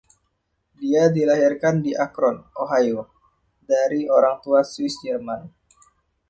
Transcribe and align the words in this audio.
Dia 0.81 1.03
dilahirkan 1.15 1.75
di 1.85 1.91
Akron, 2.05 2.33
Ohio, 2.63 2.99
dari 3.71 4.01
orang 4.17 4.37
tua 4.43 4.61
Swiss-Jerman. 4.71 5.41